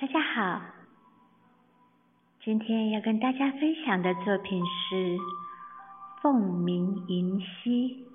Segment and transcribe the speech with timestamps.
[0.00, 0.60] 大家好，
[2.44, 4.94] 今天要跟大家分享的作品是
[6.22, 8.06] 《凤鸣银溪》。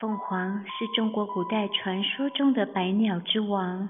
[0.00, 3.88] 凤凰是中国古代传说中的百鸟之王，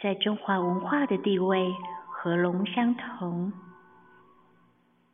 [0.00, 1.72] 在中华文化的地位
[2.08, 3.52] 和龙相同。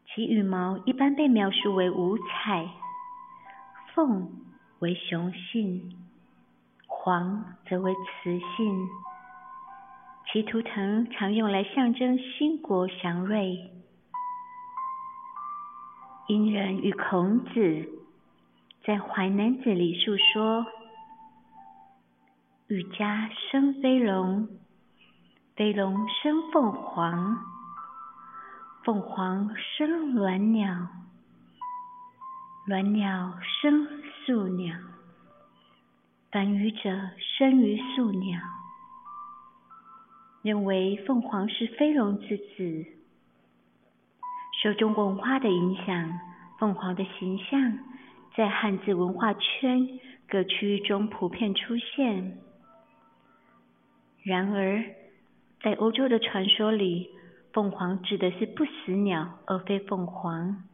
[0.06, 2.66] 其羽毛一般被描述为五彩，
[3.94, 4.26] 凤
[4.78, 6.05] 为雄性。
[7.06, 8.88] 黄则为雌性，
[10.26, 13.70] 其图腾常用来象征兴国祥瑞。
[16.26, 17.52] 殷人与孔子
[18.84, 20.66] 在《淮南子》里述说
[22.66, 24.48] ：“羽家生飞龙，
[25.54, 27.38] 飞龙生凤凰，
[28.82, 30.88] 凤凰生鸾鸟，
[32.66, 33.86] 鸾鸟生
[34.24, 34.74] 宿鸟。”
[36.36, 36.90] 繁育者
[37.38, 38.38] 生于宿鸟，
[40.42, 42.84] 认为凤凰是飞龙之子。
[44.62, 46.20] 受中国文化的影响，
[46.58, 47.78] 凤凰的形象
[48.36, 52.36] 在汉字文化圈各区域中普遍出现。
[54.22, 54.84] 然而，
[55.62, 57.08] 在欧洲的传说里，
[57.54, 60.64] 凤凰指的是不死鸟，而非凤凰。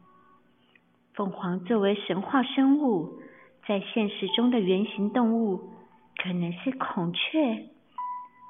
[1.13, 3.21] 凤凰作为神话生物。
[3.65, 5.71] 在现实中的原型动物
[6.21, 7.69] 可能是孔雀、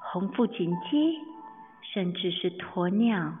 [0.00, 1.18] 红腹锦鸡，
[1.92, 3.34] 甚至是鸵鸟。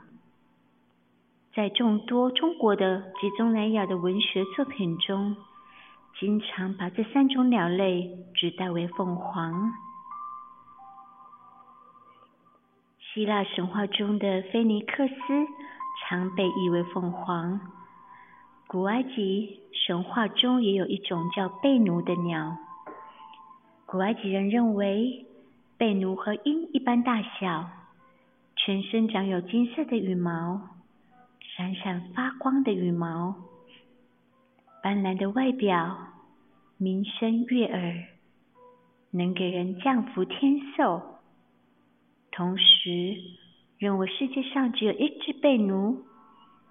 [1.52, 5.36] 在众多中国的及东南亚的文学作品中，
[6.18, 9.72] 经常把这三种鸟类指代为凤凰。
[13.00, 15.14] 希腊神话中的菲尼克斯
[16.00, 17.60] 常被译为凤凰。
[18.74, 22.58] 古埃及神话中也有一种叫贝奴的鸟。
[23.86, 25.26] 古埃及人认为，
[25.78, 27.70] 贝奴和鹰一般大小，
[28.56, 30.60] 全身长有金色的羽毛，
[31.56, 33.36] 闪闪发光的羽毛，
[34.82, 35.96] 斑斓的外表，
[36.76, 38.08] 鸣声悦耳，
[39.12, 41.00] 能给人降福天寿。
[42.32, 43.14] 同时，
[43.78, 46.02] 认为世界上只有一只贝奴。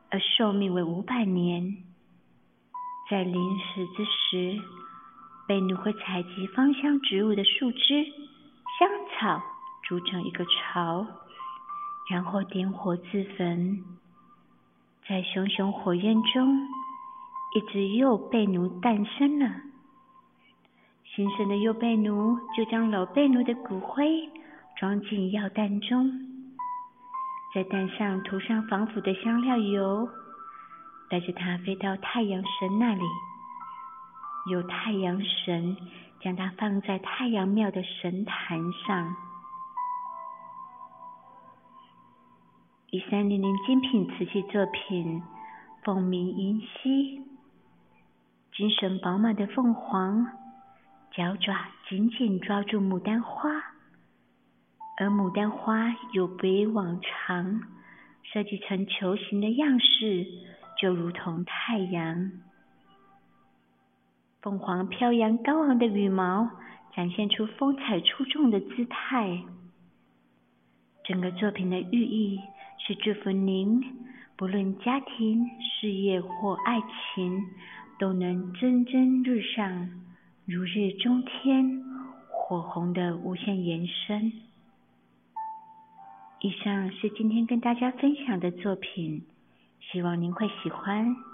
[0.10, 1.76] 而寿命为五百年，
[3.14, 4.60] 在临死之时，
[5.48, 8.04] 贝奴会采集芳香植物的树枝、
[8.80, 9.40] 香草，
[9.84, 11.06] 筑成一个巢，
[12.10, 13.84] 然后点火自焚。
[15.08, 16.58] 在熊熊火焰中，
[17.54, 19.48] 一只幼贝奴诞生了。
[21.14, 24.28] 新生的幼贝奴就将老贝奴的骨灰
[24.80, 26.10] 装进药蛋中。
[27.54, 30.10] 在蛋上涂上防腐的香料油，
[31.14, 33.04] 带着它飞到太阳神那里，
[34.50, 35.78] 有太阳神
[36.20, 39.16] 将它放在太阳庙的神坛上。
[42.90, 45.22] 一三零零精品瓷器作品
[45.84, 47.20] 《凤鸣银溪》，
[48.58, 50.26] 精神饱满的凤凰，
[51.12, 53.52] 脚爪紧紧抓住牡丹花。
[54.98, 57.62] 而牡丹花有别往常，
[58.24, 60.26] 设计成球形的样式，
[60.84, 62.30] 就如同太阳。
[64.42, 66.50] 凤凰飘扬高昂的羽毛，
[66.94, 69.44] 展现出风采出众的姿态。
[71.06, 72.38] 整个作品的寓意
[72.86, 73.82] 是祝福您，
[74.36, 77.46] 不论家庭、事业或爱情，
[77.98, 79.90] 都能蒸蒸日上，
[80.46, 81.82] 如日中天，
[82.30, 84.34] 火红的无限延伸。
[86.42, 89.24] 以上是今天跟大家分享的作品，
[89.94, 91.33] 希望您会喜欢。